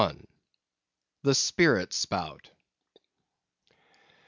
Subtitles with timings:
[1.21, 2.49] The Spirit Spout.